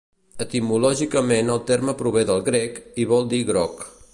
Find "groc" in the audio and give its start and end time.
3.53-3.87